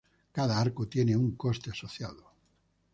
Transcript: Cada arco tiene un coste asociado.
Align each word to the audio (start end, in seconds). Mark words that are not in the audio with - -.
Cada 0.31 0.57
arco 0.59 0.87
tiene 0.87 1.15
un 1.15 1.35
coste 1.35 1.69
asociado. 1.69 2.31